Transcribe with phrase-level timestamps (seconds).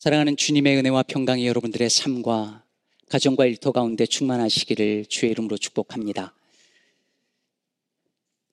[0.00, 2.64] 사랑하는 주님의 은혜와 평강이 여러분들의 삶과
[3.10, 6.34] 가정과 일터 가운데 충만하시기를 주의 이름으로 축복합니다.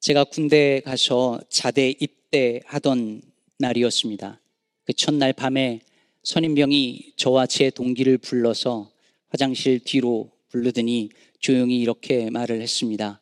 [0.01, 3.21] 제가 군대 가서 자대 입대하던
[3.59, 4.41] 날이었습니다.
[4.83, 5.79] 그 첫날 밤에
[6.23, 8.91] 선임병이 저와 제 동기를 불러서
[9.29, 13.21] 화장실 뒤로 부르더니 조용히 이렇게 말을 했습니다.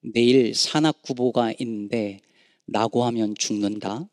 [0.00, 2.18] 내일 산악구보가 있는데
[2.64, 4.08] 나고 하면 죽는다.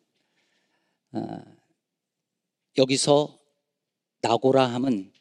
[1.14, 1.55] 어,
[2.78, 3.40] 여기서
[4.22, 5.12] 나고라 함은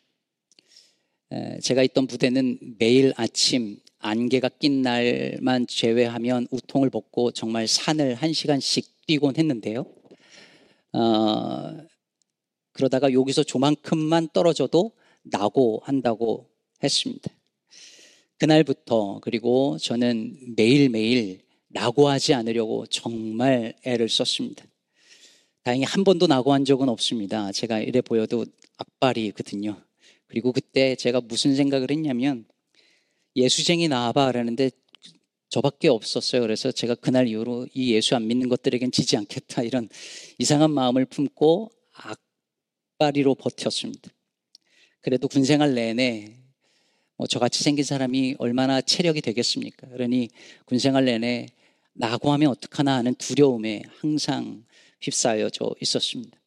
[1.62, 9.06] 제가 있던 부대는 매일 아침 안개가 낀 날만 제외하면 우통을 벗고 정말 산을 한 시간씩
[9.06, 9.86] 뛰곤 했는데요.
[10.92, 11.86] 어,
[12.72, 16.50] 그러다가 여기서 조만큼만 떨어져도 나고 한다고
[16.82, 17.30] 했습니다.
[18.38, 24.64] 그날부터 그리고 저는 매일매일 나고하지 않으려고 정말 애를 썼습니다.
[25.64, 27.50] 다행히 한 번도 나고한 적은 없습니다.
[27.50, 28.44] 제가 이래 보여도
[28.76, 29.82] 악발이거든요.
[30.26, 32.44] 그리고 그때 제가 무슨 생각을 했냐면
[33.34, 34.70] 예수쟁이 나와봐 라는데
[35.48, 36.42] 저밖에 없었어요.
[36.42, 39.88] 그래서 제가 그날 이후로 이 예수 안 믿는 것들에겐 지지 않겠다 이런
[40.38, 41.70] 이상한 마음을 품고
[42.98, 44.10] 악바리로 버텼습니다.
[45.00, 46.36] 그래도 군생활 내내
[47.16, 49.88] 뭐 저같이 생긴 사람이 얼마나 체력이 되겠습니까?
[49.88, 50.28] 그러니
[50.66, 51.46] 군생활 내내
[51.94, 54.66] 나고 하면 어떡하나 하는 두려움에 항상
[55.04, 56.38] 휩싸여져 있었습니다.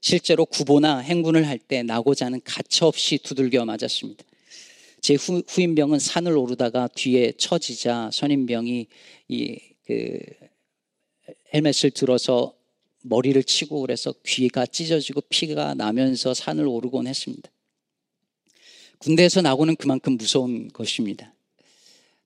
[0.00, 4.24] 실제로 구보나 행군을 할 때 나고자 하는 가차없이 두들겨 맞았습니다.
[5.00, 8.86] 제 후, 후임병은 산을 오르다가 뒤에 처지자 선임병이
[9.28, 10.18] 이 그
[11.52, 12.54] 헬멧을 들어서
[13.02, 17.50] 머리를 치고 그래서 귀가 찢어지고 피가 나면서 산을 오르곤 했습니다.
[18.98, 21.34] 군대에서 나고는 그만큼 무서운 것입니다.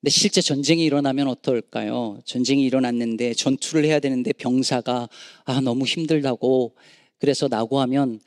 [0.07, 2.21] 근데 실제 전쟁이 일어나면 어떨까요?
[2.25, 5.09] 전쟁이 일어났는데 전투를 해야 되는데 병사가
[5.45, 6.77] 아 너무 힘들다고
[7.19, 8.21] 그래서 나고 하면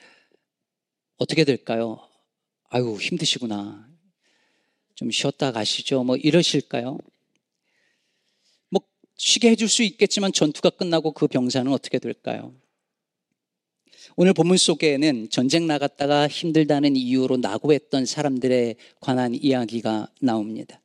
[1.16, 2.06] 어떻게 될까요?
[2.68, 3.88] 아유 힘드시구나.
[4.94, 6.04] 좀 쉬었다 가시죠.
[6.04, 6.98] 뭐 이러실까요?
[8.68, 8.82] 뭐
[9.16, 12.54] 쉬게 해줄 수 있겠지만 전투가 끝나고 그 병사는 어떻게 될까요?
[14.18, 20.82] 오늘 본문 속에는 전쟁 나갔다가 힘들다는 이유로 낙오했던 사람들에 관한 이야기가 나옵니다.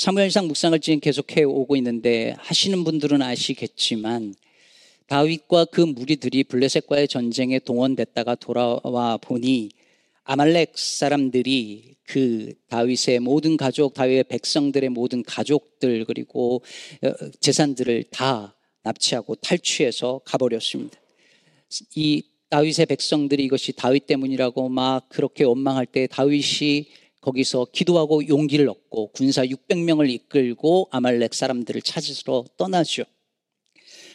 [0.00, 4.34] 사무엘상 묵상을 지금 계속해 오고 있는데 하시는 분들은 아시겠지만
[5.08, 9.68] 다윗과 그 무리들이 블레셋과의 전쟁에 동원됐다가 돌아와 보니
[10.24, 16.62] 아말렉 사람들이 그 다윗의 모든 가족, 다윗의 백성들의 모든 가족들 그리고
[17.02, 20.98] 어, 재산들을 다 납치하고 탈취해서 가버렸습니다.
[21.94, 26.86] 이 다윗의 백성들이 이것이 다윗 때문이라고 막 그렇게 원망할 때 다윗이
[27.20, 33.04] 거기서 기도하고 용기를 얻고 군사 600명을 이끌고 아말렉 사람들을 찾으러 떠나죠.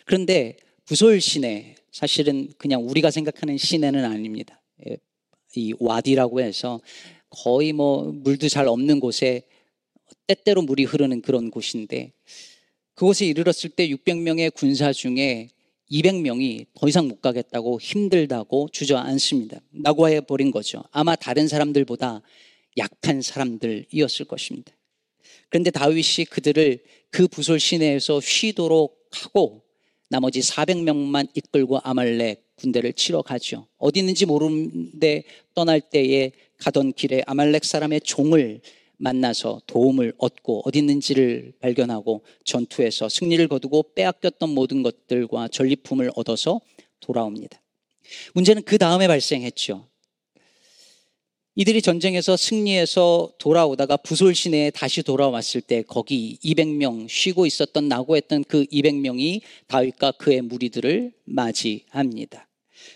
[0.06, 4.62] 그런데 부솔 시내 사실은 그냥 우리가 생각하는 시내는 아닙니다.
[4.88, 4.98] 예,
[5.56, 6.82] 이 와디라고 해서
[7.30, 9.44] 거의 뭐 물도 잘 없는 곳에
[10.28, 12.14] 때때로 물이 흐르는 그런 곳인데
[12.94, 15.50] 그곳에 이르렀을 때 600명의 군사 중에
[15.92, 19.60] 200명이 더 이상 못 가겠다고 힘들다고 주저앉습니다.
[19.72, 20.84] 낙오해 버린 거죠.
[20.92, 22.22] 아마 다른 사람들보다
[22.78, 24.74] 약한 사람들이었을 것입니다.
[25.50, 29.64] 그런데 다윗이 그들을 그 부솔 시내에서 쉬도록 하고
[30.10, 33.68] 나머지 400명만 이끌고 아말렉 군대를 치러 가죠.
[33.78, 38.62] 어디 있는지 모르는데 떠날 때에 가던 길에 아말렉 사람의 종을
[38.98, 46.62] 만나서 도움을 얻고 어디 있는지를 발견하고 전투에서 승리를 거두고 빼앗겼던 모든 것들과 전리품을 얻어서
[47.02, 47.62] 돌아옵니다.
[48.34, 49.88] 문제는 그 다음에 발생했죠.
[51.58, 58.66] 이들이 전쟁에서 승리해서 돌아오다가 부솔 시내에 다시 돌아왔을 때 거기 200명 쉬고 있었던 나고했던 그
[58.66, 62.48] 200명이 다윗과 그의 무리들을 맞이합니다.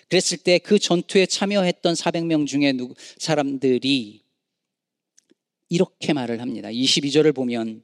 [0.09, 2.73] 그랬을 때 그 전투에 참여했던 400명 중에
[3.17, 4.21] 사람들이
[5.69, 6.69] 이렇게 말을 합니다.
[6.69, 7.83] 22절을 보면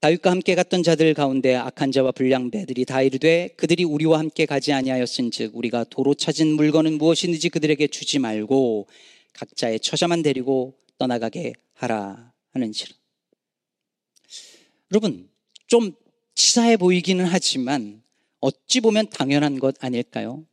[0.00, 4.72] 다윗과 함께 갔던 자들 가운데 악한 자와 불량 배들이 다 이르되 그들이 우리와 함께 가지
[4.72, 8.88] 아니하였은즉 우리가 도로 찾은 물건은 무엇이든지 그들에게 주지 말고
[9.32, 12.94] 각자의 처자만 데리고 떠나가게 하라 하는지라.
[14.92, 15.28] 여러분,
[15.66, 15.94] 좀
[16.34, 18.02] 치사해 보이기는 하지만
[18.40, 20.44] 어찌 보면 당연한 것 아닐까요?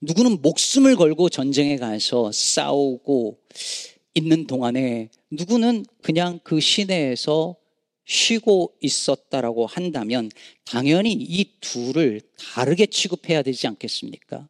[0.00, 3.38] 누구는 목숨을 걸고 전쟁에 가서 싸우고
[4.14, 7.56] 있는 동안에 누구는 그냥 그 시내에서
[8.04, 10.30] 쉬고 있었다라고 한다면
[10.64, 14.48] 당연히 이 둘을 다르게 취급해야 되지 않겠습니까?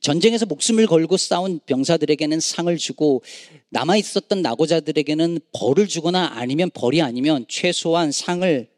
[0.00, 3.22] 전쟁에서 목숨을 걸고 싸운 병사들에게는 상을 주고
[3.70, 8.68] 남아 있었던 낙오자들에게는 벌을 주거나 아니면 벌이 아니면 최소한 상을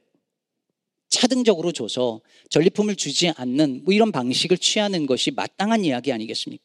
[1.08, 2.20] 차등적으로 줘서
[2.50, 6.64] 전리품을 주지 않는 뭐 이런 방식을 취하는 것이 마땅한 이야기 아니겠습니까?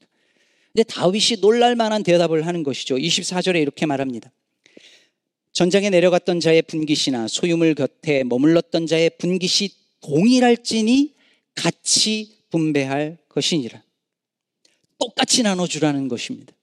[0.74, 2.96] 근데 다윗이 놀랄 만한 대답을 하는 것이죠.
[2.96, 4.32] 24절에 이렇게 말합니다.
[5.54, 9.70] 전장에 내려갔던 자의 분깃이나 소유물 곁에 머물렀던 자의 분깃이
[10.00, 11.14] 동일할지니
[11.56, 13.84] 같이 분배할 것이니라.
[15.02, 16.54] 똑같이 나눠주라는 것입니다.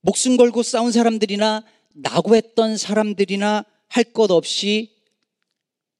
[0.00, 1.62] 목숨 걸고 싸운 사람들이나
[1.94, 4.96] 낙오했던 사람들이나 할 것 없이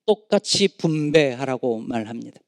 [0.06, 2.40] 똑같이 분배하라고 말합니다.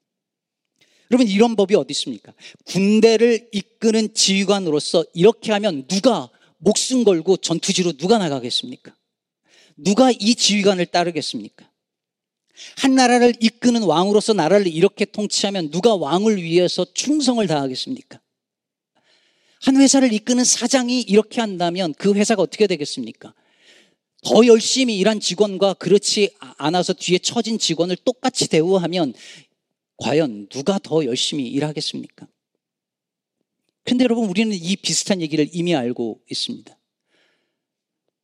[1.11, 2.32] 여러분 이런 법이 어디 있습니까?
[2.64, 8.94] 군대를 이끄는 지휘관으로서 이렇게 하면 누가 목숨 걸고 전투지로 누가 나가겠습니까?
[9.76, 11.68] 누가 이 지휘관을 따르겠습니까?
[12.77, 18.21] 한 나라를 이끄는 왕으로서 나라를 이렇게 통치하면 누가 왕을 위해서 충성을 다하겠습니까?
[19.63, 23.35] 한 회사를 이끄는 사장이 이렇게 한다면 그 회사가 어떻게 되겠습니까?
[24.25, 29.15] 더 열심히 일한 직원과 그렇지 않아서 뒤에 처진 직원을 똑같이 대우하면
[29.97, 32.27] 과연 누가 더 열심히 일하겠습니까?
[33.85, 36.77] 근데 여러분 우리는 이 비슷한 얘기를 이미 알고 있습니다.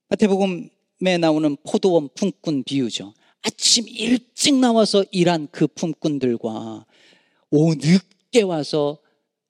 [0.08, 3.14] 마태복음에 나오는 포도원 품꾼 비유죠.
[3.44, 6.86] 아침 일찍 나와서 일한 그 품꾼들과
[7.50, 8.98] 오후 늦게 와서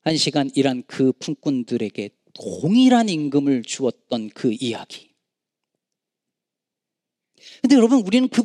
[0.02, 5.10] 한 시간 일한 그 품꾼들에게 동일한 임금을 주었던 그 이야기.
[7.62, 8.42] 근데 여러분, 우리는 그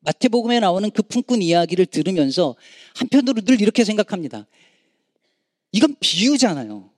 [0.00, 2.56] 마태복음에 나오는 그 품꾼 이야기를 들으면서
[2.96, 4.46] 한편으로 늘 이렇게 생각합니다.
[5.72, 6.89] 이건 비유잖아요.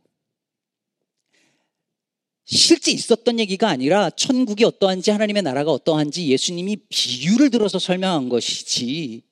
[2.44, 9.22] 실제 있었던 얘기가 아니라 천국이 어떠한지 하나님의 나라가 어떠한지 예수님이 비유를 들어서 설명한 것이지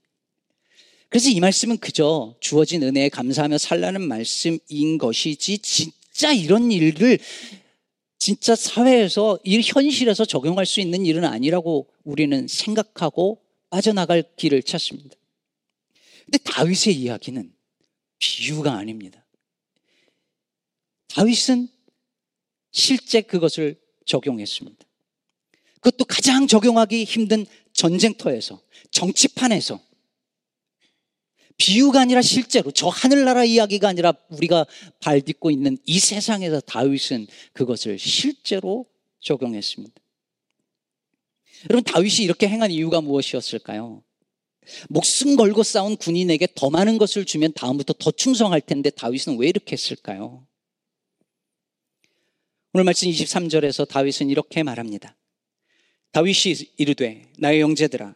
[1.08, 7.18] 그래서 이 말씀은 그저 주어진 은혜에 감사하며 살라는 말씀인 것이지 진짜 이런 일을
[8.16, 15.16] 진짜 사회에서 이 현실에서 적용할 수 있는 일은 아니라고 우리는 생각하고 빠져나갈 길을 찾습니다.
[16.26, 17.52] 근데 다윗의 이야기는
[18.18, 19.26] 비유가 아닙니다.
[21.08, 21.68] 다윗은
[22.70, 24.84] 실제 그것을 적용했습니다.
[25.80, 29.80] 그것도 가장 적용하기 힘든 전쟁터에서, 정치판에서,
[31.56, 34.64] 비유가 아니라 실제로 저 하늘나라 이야기가 아니라 우리가
[34.98, 38.86] 발 딛고 있는 이 세상에서 다윗은 그것을 실제로
[39.20, 39.94] 적용했습니다.
[41.68, 44.02] 여러분 다윗이 이렇게 행한 이유가 무엇이었을까요?
[44.88, 49.72] 목숨 걸고 싸운 군인에게 더 많은 것을 주면 다음부터 더 충성할 텐데 다윗은 왜 이렇게
[49.72, 50.46] 했을까요?
[52.72, 55.16] 오늘 말씀 23절에서 다윗은 이렇게 말합니다.
[56.12, 58.14] 다윗이 이르되 나의 형제들아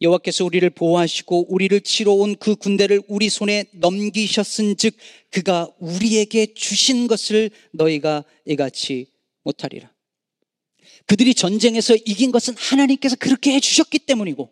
[0.00, 4.94] 여호와께서 우리를 보호하시고 우리를 치러 온 그 군대를 우리 손에 넘기셨은즉
[5.30, 9.06] 그가 우리에게 주신 것을 너희가 이같이
[9.42, 9.92] 못하리라.
[11.06, 14.48] 그들이 전쟁에서 이긴 것은 하나님께서 그렇게 해 주셨기 때문이고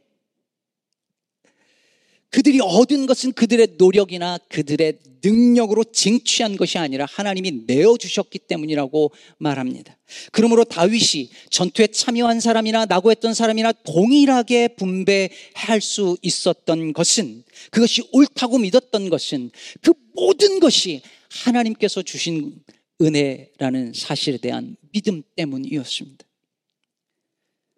[2.31, 9.96] 그들이 얻은 것은 그들의 노력이나 그들의 능력으로 쟁취한 것이 아니라 하나님이 내어주셨기 때문이라고 말합니다.
[10.32, 19.08] 그러므로 다윗이 전투에 참여한 사람이나 낙오했던 사람이나 동일하게 분배할 수 있었던 것은 그것이 옳다고 믿었던
[19.08, 19.50] 것은
[19.81, 22.62] 그 모든 것이 하나님께서 주신
[23.00, 26.25] 은혜라는 사실에 대한 믿음 때문이었습니다.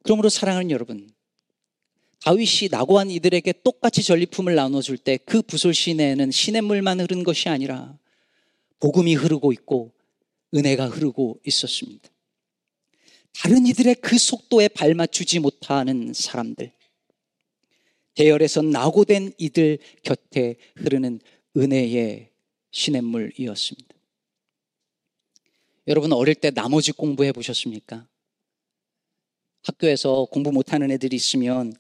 [0.03, 1.11] 그러므로 사랑하는 여러분,
[2.25, 7.99] 다윗이 낙오한 이들에게 똑같이 전리품을 나눠줄 때 그 부솔 시내에는 시냇물만 흐른 것이 아니라
[8.81, 9.93] 복음이 흐르고 있고
[10.55, 12.09] 은혜가 흐르고 있었습니다.
[13.35, 16.73] 다른 이들의 그 속도에 발맞추지 못하는 사람들,
[18.15, 21.21] 대열에서 낙오된 이들 곁에 흐르는
[21.57, 22.31] 은혜의
[22.73, 23.95] 시냇물이었습니다.
[25.87, 28.07] 여러분 어릴 때 나머지 공부해 보셨습니까?
[29.63, 31.75] 학교에서 공부 못하는 애들이 있으면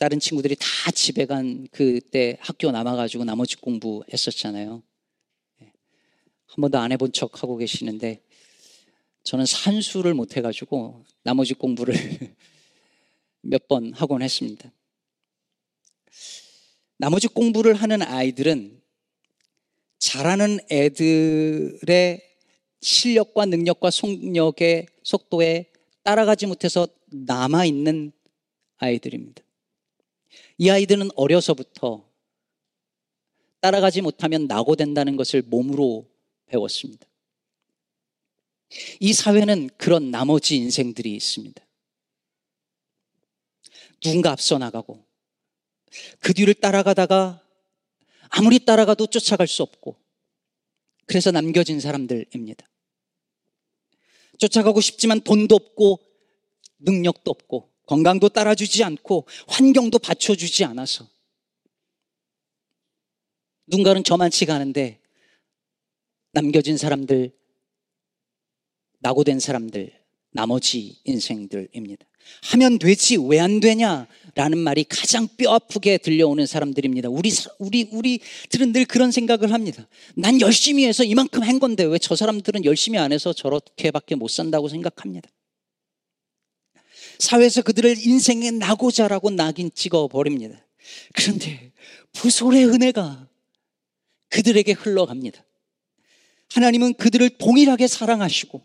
[0.00, 4.82] 다른 친구들이 다 집에 간 그때 학교 남아가지고 나머지 공부 했었잖아요.
[5.60, 5.72] 예.
[6.46, 8.22] 한 번도 안 해본 척 하고 계시는데
[9.24, 11.94] 저는 산수를 못 해가지고 나머지 공부를
[13.42, 14.72] 몇 번 하곤 했습니다.
[16.96, 18.80] 나머지 공부를 하는 아이들은
[19.98, 22.22] 잘하는 애들의
[22.80, 25.70] 실력과 능력과 속력의 속도에
[26.04, 28.12] 따라가지 못해서 남아있는
[28.78, 29.42] 아이들입니다.
[30.58, 32.08] 이 아이들은 어려서부터
[33.60, 36.08] 따라가지 못하면 낙오된다는 것을 몸으로
[36.46, 37.06] 배웠습니다.
[39.00, 41.62] 이 사회는 그런 나머지 인생들이 있습니다.
[44.00, 45.04] 누군가 앞서 나가고
[46.20, 47.44] 그 뒤를 따라가다가
[48.30, 49.96] 아무리 따라가도 쫓아갈 수 없고
[51.06, 52.68] 그래서 남겨진 사람들입니다.
[54.38, 56.00] 쫓아가고 싶지만 돈도 없고
[56.78, 61.08] 능력도 없고 건강도 따라주지 않고 환경도 받쳐주지 않아서
[63.66, 65.00] 누군가는 저만치 가는데
[66.30, 67.32] 남겨진 사람들,
[69.00, 69.92] 낙오된 사람들,
[70.30, 72.06] 나머지 인생들입니다.
[72.52, 74.06] 하면 되지 왜 안 되냐?
[74.36, 77.08] 라는 말이 가장 뼈 아프게 들려오는 사람들입니다.
[77.08, 79.88] 우리 우리 우리들은 늘 그런 생각을 합니다.
[80.14, 84.68] 난 열심히 해서 이만큼 한 건데 왜 저 사람들은 열심히 안 해서 저렇게밖에 못 산다고
[84.68, 85.28] 생각합니다.
[87.20, 90.66] 사회에서 그들을 인생의 낙오자라고 낙인 찍어 버립니다.
[91.14, 91.72] 그런데
[92.12, 93.28] 부솔의 은혜가
[94.30, 95.44] 그들에게 흘러갑니다.
[96.52, 98.64] 하나님은 그들을 동일하게 사랑하시고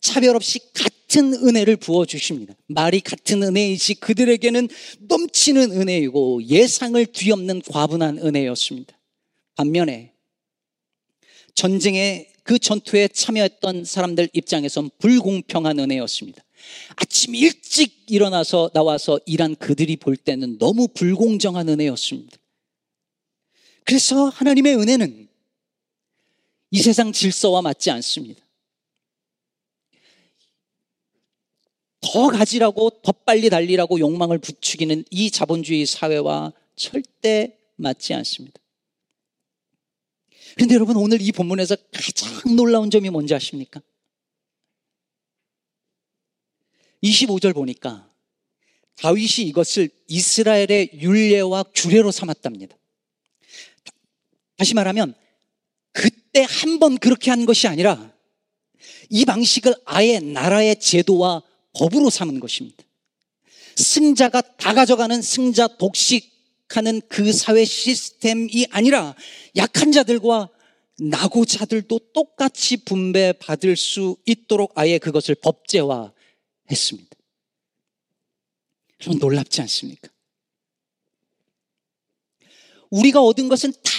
[0.00, 2.54] 차별 없이 같은 은혜를 부어 주십니다.
[2.66, 4.68] 말이 같은 은혜이지 그들에게는
[5.00, 8.98] 넘치는 은혜이고 예상을 뒤엎는 과분한 은혜였습니다.
[9.56, 10.12] 반면에
[11.54, 16.42] 전쟁에 그 전투에 참여했던 사람들 입장에선 불공평한 은혜였습니다.
[16.96, 22.36] 아침 일찍 일어나서 나와서 일한 그들이 볼 때는 너무 불공정한 은혜였습니다.
[23.84, 25.28] 그래서 하나님의 은혜는
[26.72, 28.42] 이 세상 질서와 맞지 않습니다.
[32.00, 38.60] 더 가지라고 더 빨리 달리라고 욕망을 부추기는 이 자본주의 사회와 절대 맞지 않습니다.
[40.54, 43.80] 그런데 여러분 오늘 이 본문에서 가장 놀라운 점이 뭔지 아십니까?
[47.02, 48.08] 25절 보니까
[48.96, 52.76] 다윗이 이것을 이스라엘의 율례와 규례로 삼았답니다.
[54.56, 55.14] 다시 말하면
[55.92, 58.12] 그때 한 번 그렇게 한 것이 아니라
[59.08, 61.42] 이 방식을 아예 나라의 제도와
[61.72, 62.84] 법으로 삼은 것입니다.
[63.76, 69.14] 승자가 다 가져가는 승자 독식하는 그 사회 시스템이 아니라
[69.56, 70.48] 약한 자들과
[70.98, 76.12] 나고자들도 똑같이 분배받을 수 있도록 아예 그것을 법제화
[76.70, 77.10] 했습니다.
[79.02, 80.08] 여러분 놀랍지 않습니까?
[82.90, 83.90] 우리가 얻은 것은 다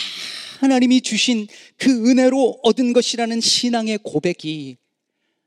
[0.60, 1.48] 하나님이 주신
[1.78, 4.78] 그 은혜로 얻은 것이라는 신앙의 고백이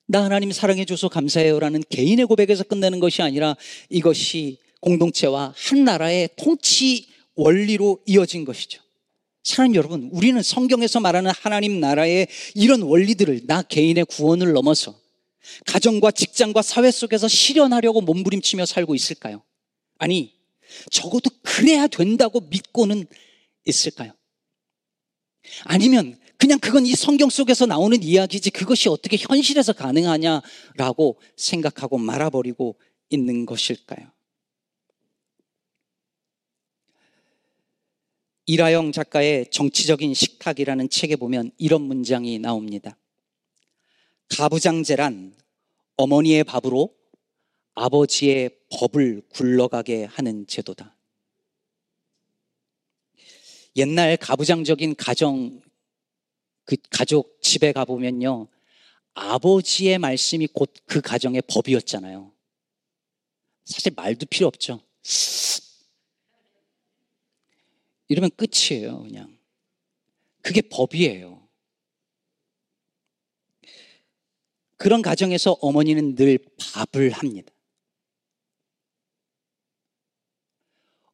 [0.07, 3.57] 나 하나님 사랑해줘서 감사해요라는 개인의 고백에서 끝내는 것이 아니라
[3.89, 8.83] 이것이 공동체와 한 나라의 통치 원리로 이어진 것이죠.
[9.43, 14.99] 사람 여러분, 우리는 성경에서 말하는 하나님 나라의 이런 원리들을 나 개인의 구원을 넘어서
[15.67, 19.43] 가정과 직장과 사회 속에서 실현하려고 몸부림치며 살고 있을까요?
[19.99, 20.35] 아니,
[20.91, 23.07] 적어도 그래야 된다고 믿고는
[23.65, 24.13] 있을까요?
[25.65, 32.77] 아니면 그냥 그건 이 성경 속에서 나오는 이야기지 그것이 어떻게 현실에서 가능하냐라고 생각하고 말아버리고
[33.11, 34.11] 있는 것일까요?
[38.47, 42.99] 이라영 작가의 정치적인 식탁이라는 책에 보면 이런 문장이 나옵니다.
[44.37, 45.35] 가부장제란
[45.97, 46.95] 어머니의 밥으로
[47.75, 50.97] 아버지의 법을 굴러가게 하는 제도다.
[53.77, 55.61] 옛날 가부장적인 가정,
[56.65, 58.49] 그 가족 집에 가보면요.
[59.15, 62.33] 아버지의 말씀이 곧 그 가정의 법이었잖아요.
[63.65, 64.81] 사실 말도 필요 없죠.
[68.09, 69.39] 이러면 끝이에요, 그냥.
[70.43, 71.44] 그게 법이에요.
[74.77, 77.53] 그런 가정에서 어머니는 늘 밥을 합니다.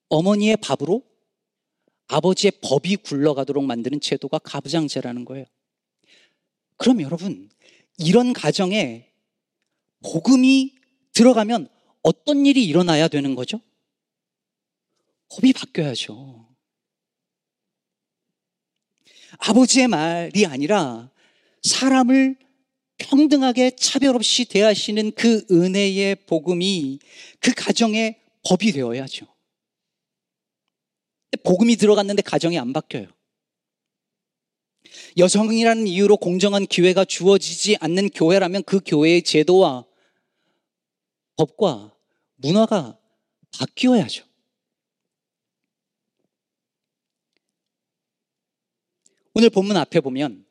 [0.09, 1.02] 어머니의 밥으로
[2.09, 5.47] 아버지의 법이 굴러가도록 만드는 제도가 가부장제라는 거예요.
[6.76, 7.49] 그럼 여러분,
[7.99, 9.12] 이런 가정에
[10.02, 10.75] 복음이
[11.12, 11.69] 들어가면
[12.02, 13.61] 어떤 일이 일어나야 되는 거죠?
[15.29, 16.49] 법이 바뀌어야죠.
[19.38, 21.11] 아버지의 말이 아니라
[21.62, 22.37] 사람을
[23.00, 26.99] 평등하게 차별 없이 대하시는 그 은혜의 복음이
[27.40, 29.26] 그 가정의 법이 되어야죠.
[31.42, 33.07] 복음이 들어갔는데 가정이 안 바뀌어요.
[35.16, 39.87] 여성이라는 이유로 공정한 기회가 주어지지 않는 교회라면 그 교회의 제도와
[41.37, 41.97] 법과
[42.37, 42.99] 문화가
[43.52, 44.25] 바뀌어야죠.
[49.35, 50.45] 오늘 본문 앞에 보면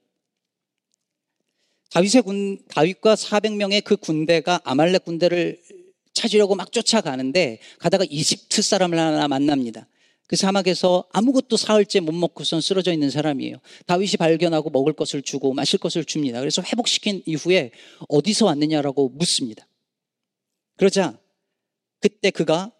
[1.91, 5.59] 다윗의 군, 다윗과 400명의 그 군대가 아말렉 군대를
[6.13, 9.87] 찾으려고 막 쫓아가는데 가다가 이집트 사람을 하나 만납니다.
[10.27, 13.57] 그 사막에서 아무것도 사흘째 못 먹고선 쓰러져 있는 사람이에요.
[13.87, 16.39] 다윗이 발견하고 먹을 것을 주고 마실 것을 줍니다.
[16.39, 17.71] 그래서 회복시킨 이후에
[18.07, 19.67] 어디서 왔느냐라고 묻습니다.
[20.77, 21.17] 그러자
[21.99, 22.71] 그때 그가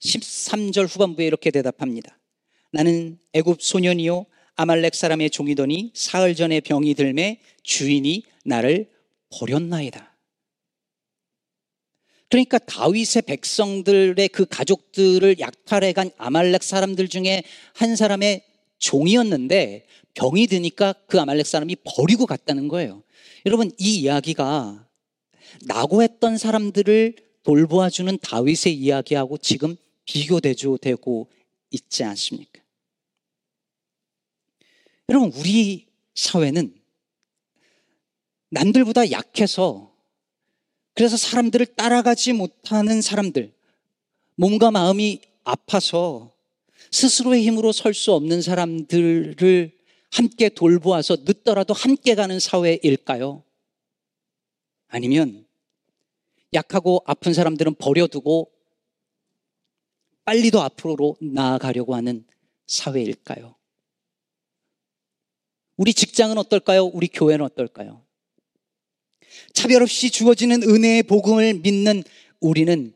[0.00, 2.18] 13절 후반부에 이렇게 대답합니다.
[2.72, 4.24] 나는 애굽 소년이요
[4.56, 8.88] 아말렉 사람의 종이더니 사흘 전에 병이 들매 주인이 나를
[9.30, 10.16] 버렸나이다.
[12.28, 17.44] 그러니까 다윗의 백성들의 그 가족들을 약탈해 간 아말렉 사람들 중에
[17.74, 18.44] 한 사람의
[18.78, 23.02] 종이었는데 병이 드니까 그 아말렉 사람이 버리고 갔다는 거예요.
[23.44, 24.88] 여러분 이 이야기가
[25.66, 31.28] 낙오했던 사람들을 돌보아주는 다윗의 이야기하고 지금 비교되죠 되고
[31.70, 32.65] 있지 않습니까?
[35.08, 36.74] 여러분 우리 사회는
[38.50, 39.94] 남들보다 약해서
[40.94, 43.52] 그래서 사람들을 따라가지 못하는 사람들,
[44.36, 46.32] 몸과 마음이 아파서
[46.90, 49.72] 스스로의 힘으로 설 수 없는 사람들을
[50.10, 53.44] 함께 돌보아서 늦더라도 함께 가는 사회일까요?
[54.88, 55.46] 아니면
[56.54, 58.50] 약하고 아픈 사람들은 버려두고
[60.24, 62.24] 빨리 더 앞으로 나아가려고 하는
[62.66, 63.54] 사회일까요?
[65.76, 66.84] 우리 직장은 어떨까요?
[66.86, 68.02] 우리 교회는 어떨까요?
[69.52, 72.02] 차별 없이 주어지는 은혜의 복음을 믿는
[72.40, 72.94] 우리는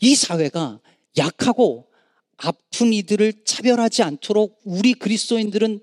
[0.00, 0.80] 이 사회가
[1.16, 1.88] 약하고
[2.36, 5.80] 아픈 이들을 차별하지 않도록 우리 그리스도인들은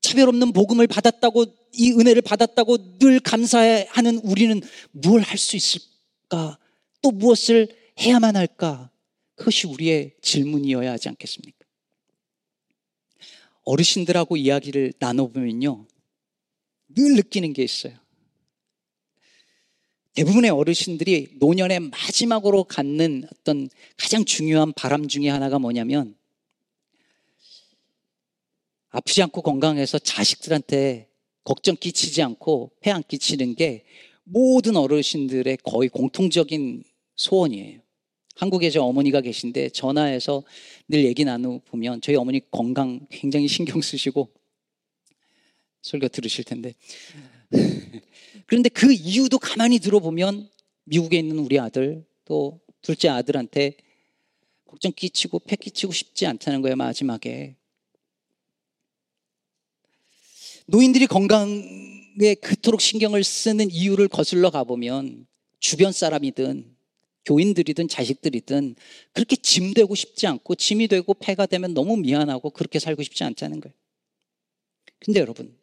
[0.00, 4.60] 차별 없는 복음을 받았다고 이 은혜를 받았다고 늘 감사하는 우리는
[4.92, 6.58] 무엇을 할 수 있을까?
[7.00, 7.68] 또 무엇을
[8.00, 8.90] 해야만 할까?
[9.34, 11.61] 그것이 우리의 질문이어야 하지 않겠습니까?
[13.64, 15.86] 어르신들하고 이야기를 나눠보면요.
[16.88, 17.96] 늘 느끼는 게 있어요.
[20.14, 26.14] 대부분의 어르신들이 노년의 마지막으로 갖는 어떤 가장 중요한 바람 중에 하나가 뭐냐면
[28.90, 31.08] 아프지 않고 건강해서 자식들한테
[31.44, 33.84] 걱정 끼치지 않고 폐 안 끼치는 게
[34.24, 36.84] 모든 어르신들의 거의 공통적인
[37.16, 37.81] 소원이에요.
[38.36, 40.42] 한국에 저 어머니가 계신데 전화해서
[40.88, 44.32] 늘 얘기 나누보면 저희 어머니 건강 굉장히 신경 쓰시고
[45.82, 46.74] 설교 들으실 텐데.
[48.46, 50.48] 그런데 그 이유도 가만히 들어보면
[50.84, 53.76] 미국에 있는 우리 아들 또 둘째 아들한테
[54.66, 57.56] 걱정 끼치고 패 끼치고 싶지 않다는 거예요 마지막에.
[60.66, 65.26] 노인들이 건강에 그토록 신경을 쓰는 이유를 거슬러 가보면
[65.58, 66.71] 주변 사람이든
[67.24, 68.74] 교인들이든 자식들이든
[69.12, 73.60] 그렇게 짐 되고 싶지 않고 짐이 되고 폐가 되면 너무 미안하고 그렇게 살고 싶지 않다는
[73.60, 73.74] 거예요.
[74.98, 75.56] 근데 여러분,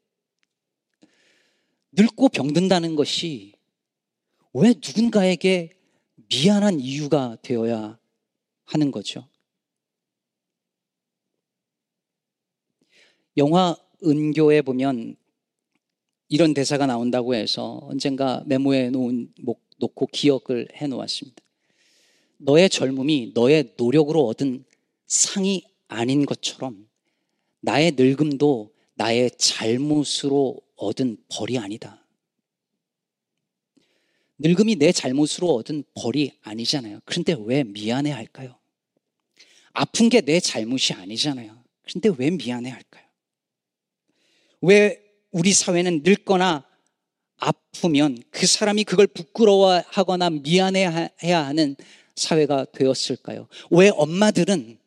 [1.91, 3.53] 늙고 병든다는 것이
[4.53, 5.71] 왜 누군가에게
[6.29, 7.97] 미안한 이유가 되어야
[8.65, 9.27] 하는 거죠?
[13.37, 15.15] 영화 은교에 보면
[16.27, 19.33] 이런 대사가 나온다고 해서 언젠가 메모에 놓은,
[19.77, 21.41] 놓고 기억을 해 놓았습니다.
[22.39, 24.63] 너의 젊음이 너의 노력으로 얻은
[25.07, 26.87] 상이 아닌 것처럼
[27.61, 32.05] 나의 늙음도 나의 잘못으로 얻은 벌이 아니다.
[34.37, 37.01] 늙음이 내 잘못으로 얻은 벌이 아니잖아요.
[37.03, 38.57] 그런데 왜 미안해 할까요?
[39.73, 41.61] 아픈 게 내 잘못이 아니잖아요.
[41.83, 43.03] 그런데 왜 미안해 할까요?
[44.61, 46.65] 왜 우리 사회는 늙거나
[47.37, 51.75] 아프면 그 사람이 그걸 부끄러워하거나 미안해해야 하는
[52.19, 53.47] 사회가 되었을까요?
[53.71, 54.77] 왜 엄마들은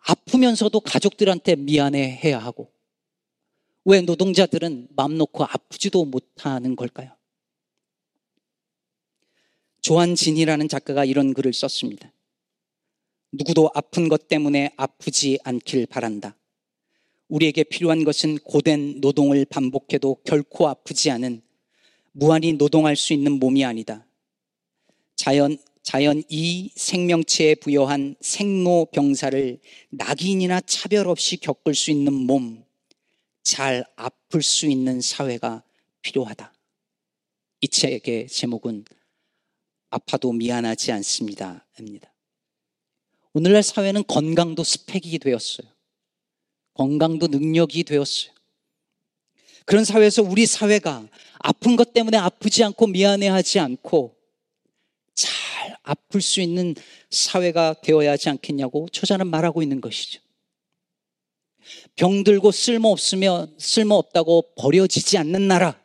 [0.00, 2.72] 아프면서도 가족들한테 미안해 해야 하고
[3.84, 7.12] 왜 노동자들은 마음 놓고 아프지도 못하는 걸까요?
[9.80, 12.12] 조한진이라는 작가가 이런 글을 썼습니다.
[13.32, 16.36] 누구도 아픈 것 때문에 아프지 않길 바란다.
[17.28, 21.42] 우리에게 필요한 것은 고된 노동을 반복해도 결코 아프지 않은
[22.12, 24.06] 무한히 노동할 수 있는 몸이 아니다.
[25.18, 29.58] 자연, 자연 이 생명체에 부여한 생로병사를
[29.90, 32.64] 낙인이나 차별 없이 겪을 수 있는 몸,
[33.42, 35.64] 잘 아플 수 있는 사회가
[36.02, 36.52] 필요하다.
[37.62, 38.84] 이 책의 제목은
[39.90, 41.66] 아파도 미안하지 않습니다.
[41.80, 42.14] 입니다.
[43.32, 45.68] 오늘날 사회는 건강도 스펙이 되었어요.
[46.74, 48.32] 건강도 능력이 되었어요.
[49.64, 51.08] 그런 사회에서 우리 사회가
[51.40, 54.17] 아픈 것 때문에 아프지 않고 미안해하지 않고 잘
[55.88, 56.74] 아플 수 있는
[57.10, 60.20] 사회가 되어야 하지 않겠냐고 저자는 말하고 있는 것이죠.
[61.96, 65.80] 병들고 쓸모없으면 쓸모없다고 버려지지 않는 나라.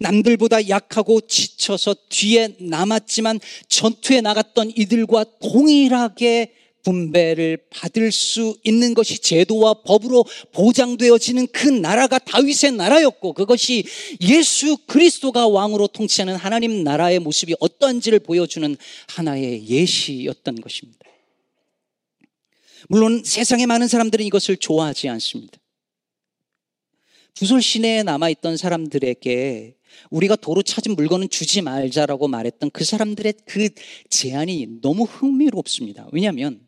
[0.00, 3.38] 남들보다 약하고 지쳐서 뒤에 남았지만
[3.68, 6.57] 전투에 나갔던 이들과 동일하게
[6.88, 13.84] 분배를 받을 수 있는 것이 제도와 법으로 보장되어지는 그 나라가 다윗의 나라였고 그것이
[14.22, 18.74] 예수 그리스도가 왕으로 통치하는 하나님 나라의 모습이 어떠한지를 보여주는
[19.08, 20.98] 하나의 예시였던 것입니다.
[22.88, 25.58] 물론 세상의 많은 사람들은 이것을 좋아하지 않습니다.
[27.34, 29.74] 부솔 시내에 남아있던 사람들에게
[30.10, 33.68] 우리가 도로 찾은 물건은 주지 말자라고 말했던 그 사람들의 그
[34.08, 36.08] 제안이 너무 흥미롭습니다.
[36.12, 36.67] 왜냐하면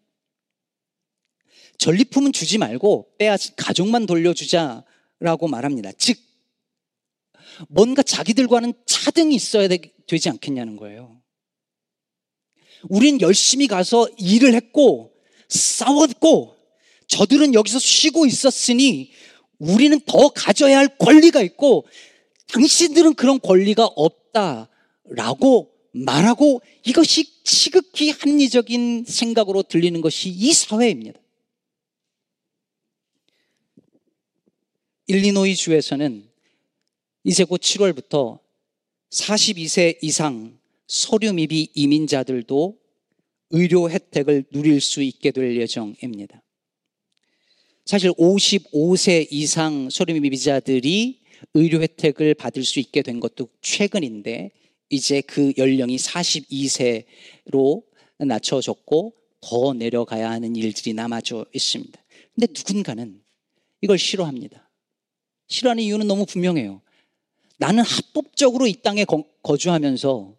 [1.81, 5.91] 전리품은 주지 말고 빼앗 가족만 돌려주자라고 말합니다.
[5.97, 6.19] 즉
[7.69, 11.21] 뭔가 자기들과는 차등이 있어야 되지 않겠냐는 거예요.
[12.91, 15.13] 우린 열심히 가서 일을 했고
[15.49, 16.55] 싸웠고
[17.07, 19.11] 저들은 여기서 쉬고 있었으니
[19.59, 21.87] 우리는 더 가져야 할 권리가 있고
[22.49, 31.19] 당신들은 그런 권리가 없다라고 말하고 이것이 지극히 합리적인 생각으로 들리는 것이 이 사회입니다.
[35.11, 36.23] 일리노이 주에서는
[37.25, 38.39] 이제 곧 7월부터
[39.11, 42.79] 42세 이상 서류 미비 이민자들도
[43.51, 46.41] 의료 혜택을 누릴 수 있게 될 예정입니다.
[47.85, 51.19] 사실 55세 이상 서류 미비자들이
[51.55, 54.53] 의료 혜택을 받을 수 있게 된 것도 최근인데
[54.91, 57.83] 이제 그 연령이 42세로
[58.19, 62.01] 낮춰졌고 더 내려가야 하는 일들이 남아져 있습니다.
[62.37, 63.21] 근데 누군가는
[63.81, 64.70] 이걸 싫어합니다.
[65.51, 66.81] 싫어하는 이유는 너무 분명해요.
[67.59, 69.05] 나는 합법적으로 이 땅에
[69.43, 70.35] 거주하면서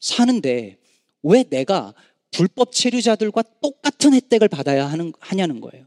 [0.00, 0.78] 사는데
[1.22, 1.94] 왜 내가
[2.32, 5.86] 불법 체류자들과 똑같은 혜택을 받아야 하는, 하냐는 거예요.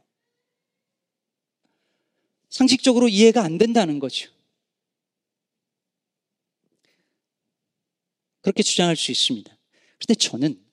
[2.49, 4.31] 상식적으로 이해가 안 된다는 거죠.
[8.41, 9.55] 그렇게 주장할 수 있습니다.
[9.97, 10.63] 그런데 저는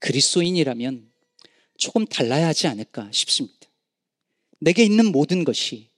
[0.00, 1.10] 그리스도인이라면
[1.78, 3.68] 조금 달라야 하지 않을까 싶습니다.
[4.60, 5.91] 내게 있는 모든 것이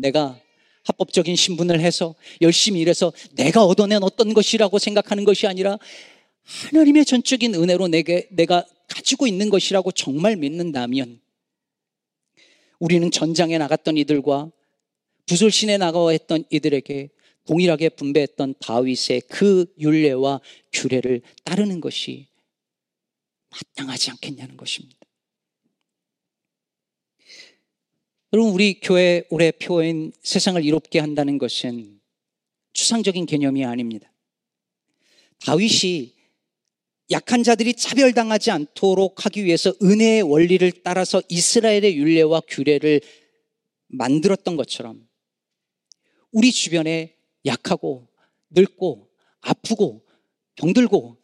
[0.00, 0.40] 내가
[0.84, 5.78] 합법적인 신분을 해서 열심히 일해서 내가 얻어낸 어떤 것이라고 생각하는 것이 아니라
[6.42, 11.20] 하나님의 전적인 은혜로 내게 내가 가지고 있는 것이라고 정말 믿는다면
[12.78, 14.50] 우리는 전장에 나갔던 이들과
[15.26, 17.10] 부솔신에 나가 했던 이들에게
[17.46, 20.40] 동일하게 분배했던 다윗의 그 율례와
[20.72, 22.26] 규례를 따르는 것이
[23.50, 24.99] 마땅하지 않겠냐는 것입니다.
[28.32, 32.00] 여러분, 우리 교회 올해 표인 세상을 이롭게 한다는 것은
[32.72, 34.12] 추상적인 개념이 아닙니다.
[35.44, 36.14] 다윗이
[37.10, 43.00] 약한 자들이 차별당하지 않도록 하기 위해서 은혜의 원리를 따라서 이스라엘의 윤례와 규례를
[43.88, 45.08] 만들었던 것처럼
[46.30, 48.06] 우리 주변에 약하고
[48.50, 50.06] 늙고 아프고
[50.54, 51.20] 병들고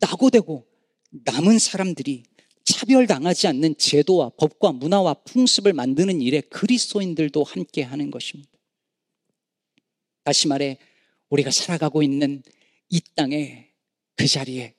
[0.00, 0.66] 나고되고
[1.10, 2.24] 남은 사람들이
[2.68, 8.50] 차별당하지 않는 제도와 법과 문화와 풍습을 만드는 일에 그리스도인들도 함께 하는 것입니다.
[10.22, 10.78] 다시 말해
[11.30, 12.42] 우리가 살아가고 있는
[12.90, 13.70] 이 땅에
[14.16, 14.74] 그 자리에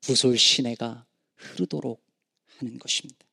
[0.00, 2.04] 부솔 시내가 흐르도록
[2.58, 3.24] 하는 것입니다.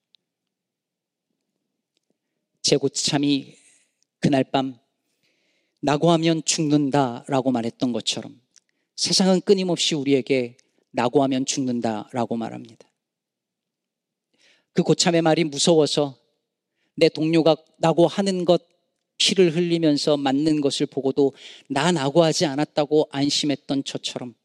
[2.62, 3.58] 제고참이
[4.19, 4.78] 그날 밤
[5.82, 8.39] 나고하면 죽는다라고 말했던 것처럼
[8.96, 10.58] 세상은 끊임없이 우리에게
[10.91, 12.92] 나고하면 죽는다라고 말합니다.
[14.74, 16.18] 그 고참의 말이 무서워서
[16.96, 18.64] 내 동료가 나고 하는 것
[19.18, 21.34] 피를 흘리면서 맞는 것을 보고도
[21.70, 24.36] 나 나고 하지 않았다고 안심했던 저처럼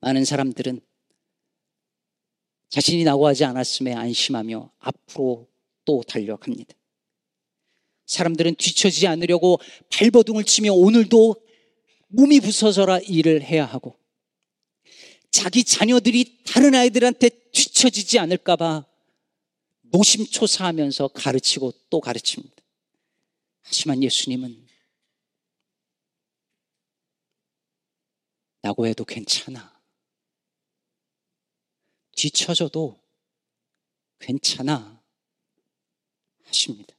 [0.00, 0.80] 많은 사람들은
[2.68, 5.48] 자신이 나고 하지 않았음에 안심하며 앞으로
[5.84, 6.74] 또 달려갑니다.
[8.06, 9.58] 사람들은 뒤처지지 않으려고
[9.90, 11.36] 발버둥을 치며 오늘도
[12.08, 13.96] 몸이 부서져라 일을 해야 하고
[15.30, 18.84] 자기 자녀들이 다른 아이들한테 뒤처지지 않을까봐
[19.94, 22.56] 노심초사하면서 가르치고 또 가르칩니다.
[23.62, 24.66] 하지만 예수님은
[28.62, 29.80] 라고 해도 괜찮아.
[32.16, 33.00] 뒤쳐져도
[34.18, 35.00] 괜찮아.
[36.42, 36.96] 하십니다.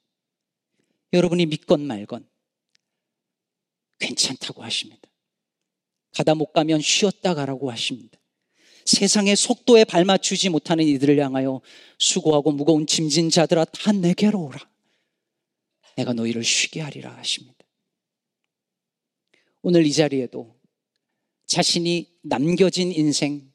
[1.12, 2.30] 여러분이 믿건 말건
[4.00, 5.10] 괜찮다고 하십니다.
[6.12, 8.18] 가다 못 가면 쉬었다 가라고 하십니다.
[8.86, 11.62] 세상의 속도에 발맞추지 못하는 이들을 향하여
[11.98, 14.60] 수고하고 무거운 짐진 자들아 다 내게로 오라.
[15.98, 17.56] 내가 너희를 쉬게 하리라 하십니다.
[19.62, 20.56] 오늘 이 자리에도
[21.48, 23.52] 자신이 남겨진 인생,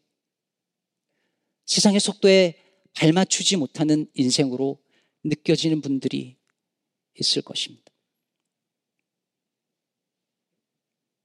[1.67, 2.61] 세상의 속도에
[2.95, 4.83] 발맞추지 못하는 인생으로
[5.23, 6.37] 느껴지는 분들이
[7.15, 7.93] 있을 것입니다.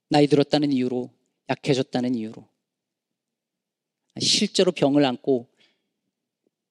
[0.08, 1.12] 나이 들었다는 이유로,
[1.48, 2.48] 약해졌다는 이유로,
[4.20, 5.48] 실제로 병을 안고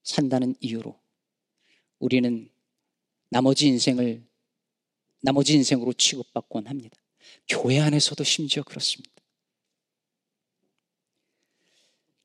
[0.04, 0.98] 산다는 이유로
[2.00, 2.50] 우리는
[3.30, 4.24] 나머지 인생을
[5.22, 6.98] 나머지 인생으로 취급받곤 합니다.
[7.48, 9.12] 교회 안에서도 심지어 그렇습니다.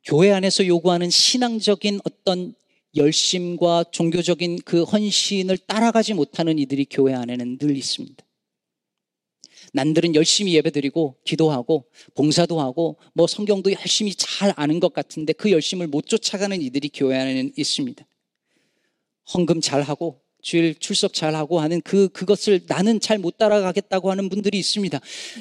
[0.04, 2.54] 교회 안에서 요구하는 신앙적인 어떤
[2.96, 8.24] 열심과 종교적인 그 헌신을 따라가지 못하는 이들이 교회 안에는 늘 있습니다.
[9.72, 15.86] 난들은 열심히 예배드리고 기도하고 봉사도 하고 뭐 성경도 열심히 잘 아는 것 같은데 그 열심을
[15.86, 18.06] 못 쫓아가는 이들이 교회 안에는 있습니다.
[19.34, 24.98] 헌금 잘하고 주일 출석 잘하고 하는 그 그것을 나는 잘 못 따라가겠다고 하는 분들이 있습니다.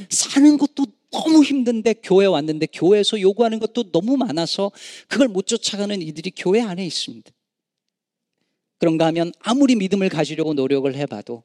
[0.09, 4.71] 사는 것도 너무 힘든데 교회 왔는데 교회에서 요구하는 것도 너무 많아서
[5.07, 7.31] 그걸 못 쫓아가는 이들이 교회 안에 있습니다.
[8.77, 11.43] 그런가 하면 아무리 믿음을 가지려고 노력을 해봐도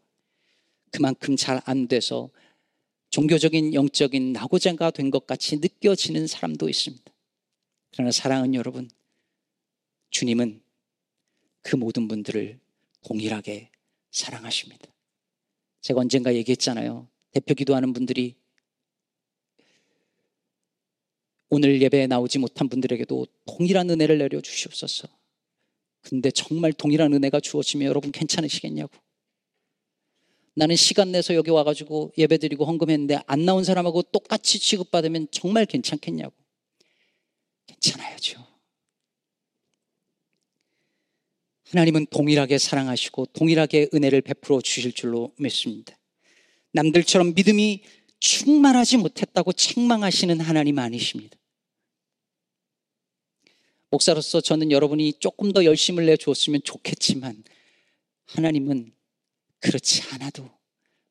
[0.91, 2.31] 그만큼 잘 안 돼서
[3.15, 7.05] 종교적인 영적인 나고자가 된 것 같이 느껴지는 사람도 있습니다.
[7.93, 8.91] 그러나 사랑하는 여러분,
[10.11, 10.61] 주님은
[11.63, 12.59] 그 모든 분들을
[13.03, 13.71] 동일하게
[14.11, 14.93] 사랑하십니다.
[15.83, 17.09] 제가 언젠가 얘기했잖아요.
[17.31, 18.35] 대표 기도하는 분들이
[21.51, 25.07] 오늘 예배에 나오지 못한 분들에게도 동일한 은혜를 내려 주시옵소서.
[26.01, 29.04] 근데 정말 동일한 은혜가 주어지면 여러분 괜찮으시겠냐고.
[30.55, 36.33] 나는 시간 내서 여기 와가지고 예배 드리고 헌금했는데 안 나온 사람하고 똑같이 취급받으면 정말 괜찮겠냐고.
[37.67, 38.45] 괜찮아야죠.
[41.71, 45.99] 하나님은 동일하게 사랑하시고 동일하게 은혜를 베풀어 주실 줄로 믿습니다.
[46.73, 47.83] 남들처럼 믿음이
[48.21, 51.37] 충만하지 못했다고 책망하시는 하나님 아니십니다.
[53.91, 57.43] 목사로서 저는 여러분이 조금 더 열심을 내주었으면 좋겠지만
[58.27, 58.94] 하나님은
[59.65, 60.51] 그렇지 않아도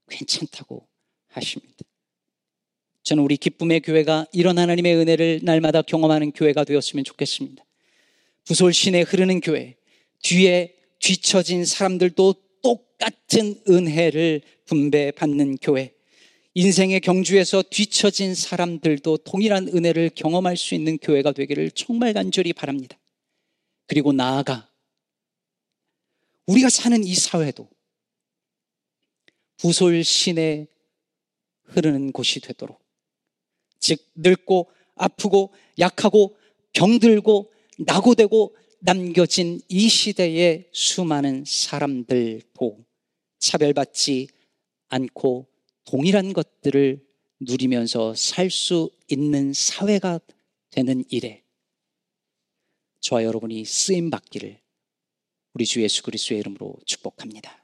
[0.10, 0.88] 괜찮다고
[1.30, 1.74] 하십니다.
[3.02, 7.66] 저는 우리 기쁨의 교회가 이런 하나님의 은혜를 날마다 경험하는 교회가 되었으면 좋겠습니다.
[8.46, 9.76] 부솔 시내 흐르는 교회,
[10.22, 15.96] 뒤에 뒤처진 사람들도 똑같은 은혜를 분배받는 교회,
[16.54, 23.00] 인생의 경주에서 뒤처진 사람들도 동일한 은혜를 경험할 수 있는 교회가 되기를 정말 간절히 바랍니다.
[23.88, 24.70] 그리고 나아가
[26.46, 27.73] 우리가 사는 이 사회도
[29.64, 30.68] 부솔 신에
[31.64, 32.82] 흐르는 곳이 되도록
[33.80, 36.36] 즉 늙고 아프고 약하고
[36.74, 37.50] 병들고
[37.80, 42.86] 낙오되고 남겨진 이 시대의 수많은 사람들도
[43.40, 44.28] 차별받지
[44.90, 45.48] 않고
[45.86, 47.02] 동일한 것들을
[47.40, 50.20] 누리면서 살 수 있는 사회가
[50.72, 51.42] 되는 일에
[53.00, 54.60] 저와 여러분이 쓰임 받기를
[55.54, 57.63] 우리 주 예수 그리스도의 이름으로 축복합니다.